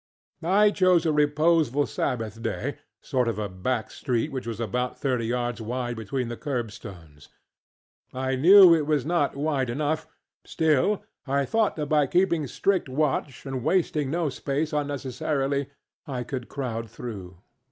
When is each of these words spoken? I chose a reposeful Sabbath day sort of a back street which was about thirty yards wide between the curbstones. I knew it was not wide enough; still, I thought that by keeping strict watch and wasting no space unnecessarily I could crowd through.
I 0.41 0.71
chose 0.71 1.05
a 1.05 1.11
reposeful 1.13 1.85
Sabbath 1.85 2.41
day 2.41 2.79
sort 3.01 3.27
of 3.27 3.37
a 3.37 3.47
back 3.47 3.91
street 3.91 4.31
which 4.31 4.47
was 4.47 4.59
about 4.59 4.99
thirty 4.99 5.27
yards 5.27 5.61
wide 5.61 5.95
between 5.95 6.27
the 6.27 6.35
curbstones. 6.35 7.27
I 8.11 8.35
knew 8.35 8.73
it 8.73 8.87
was 8.87 9.05
not 9.05 9.35
wide 9.35 9.69
enough; 9.69 10.07
still, 10.43 11.03
I 11.27 11.45
thought 11.45 11.75
that 11.75 11.85
by 11.85 12.07
keeping 12.07 12.47
strict 12.47 12.89
watch 12.89 13.45
and 13.45 13.63
wasting 13.63 14.09
no 14.09 14.29
space 14.29 14.73
unnecessarily 14.73 15.69
I 16.07 16.23
could 16.23 16.49
crowd 16.49 16.89
through. 16.89 17.37